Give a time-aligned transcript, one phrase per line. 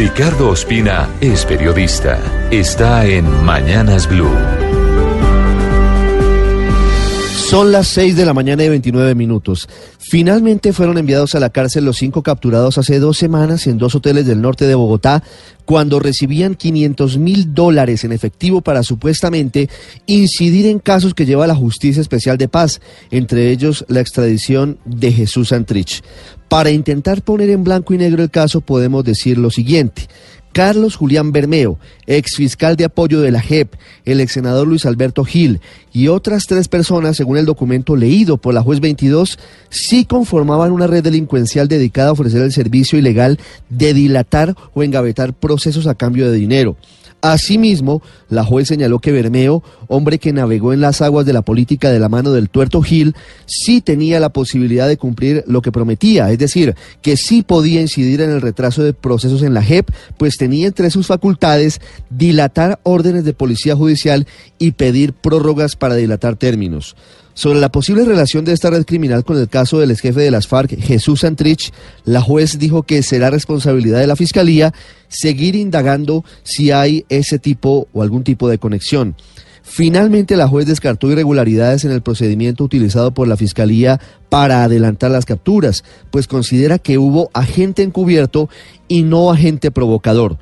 [0.00, 2.18] Ricardo Ospina es periodista.
[2.50, 4.32] Está en Mañanas Blue.
[7.50, 9.68] Son las 6 de la mañana y 29 minutos.
[9.98, 14.24] Finalmente fueron enviados a la cárcel los cinco capturados hace dos semanas en dos hoteles
[14.24, 15.22] del norte de Bogotá
[15.66, 19.68] cuando recibían 500 mil dólares en efectivo para supuestamente
[20.06, 22.80] incidir en casos que lleva la Justicia Especial de Paz,
[23.10, 26.02] entre ellos la extradición de Jesús Santrich.
[26.50, 30.08] Para intentar poner en blanco y negro el caso podemos decir lo siguiente.
[30.50, 31.78] Carlos Julián Bermeo,
[32.08, 35.60] ex fiscal de apoyo de la JEP, el ex senador Luis Alberto Gil
[35.92, 40.88] y otras tres personas, según el documento leído por la juez 22, sí conformaban una
[40.88, 46.28] red delincuencial dedicada a ofrecer el servicio ilegal de dilatar o engavetar procesos a cambio
[46.28, 46.76] de dinero.
[47.22, 51.90] Asimismo, la juez señaló que Bermeo, hombre que navegó en las aguas de la política
[51.90, 53.14] de la mano del tuerto Gil,
[53.46, 58.20] sí tenía la posibilidad de cumplir lo que prometía, es decir, que sí podía incidir
[58.20, 63.24] en el retraso de procesos en la JEP, pues tenía entre sus facultades dilatar órdenes
[63.24, 64.26] de policía judicial
[64.58, 66.96] y pedir prórrogas para dilatar términos.
[67.34, 70.30] Sobre la posible relación de esta red criminal con el caso del ex jefe de
[70.30, 71.72] las FARC, Jesús Santrich,
[72.04, 74.74] la juez dijo que será responsabilidad de la Fiscalía
[75.08, 79.14] seguir indagando si hay ese tipo o algún tipo de conexión.
[79.62, 85.26] Finalmente, la juez descartó irregularidades en el procedimiento utilizado por la Fiscalía para adelantar las
[85.26, 88.48] capturas, pues considera que hubo agente encubierto
[88.88, 90.38] y no agente provocador.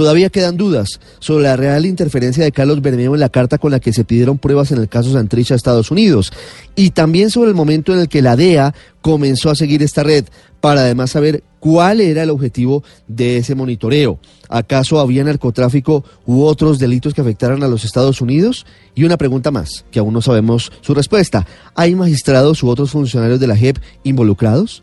[0.00, 3.80] Todavía quedan dudas sobre la real interferencia de Carlos Bermeo en la carta con la
[3.80, 6.32] que se pidieron pruebas en el caso Santrich a Estados Unidos
[6.74, 10.24] y también sobre el momento en el que la DEA comenzó a seguir esta red
[10.62, 14.18] para además saber cuál era el objetivo de ese monitoreo.
[14.48, 18.64] ¿Acaso había narcotráfico u otros delitos que afectaran a los Estados Unidos?
[18.94, 21.46] Y una pregunta más, que aún no sabemos su respuesta.
[21.74, 24.82] ¿Hay magistrados u otros funcionarios de la JEP involucrados?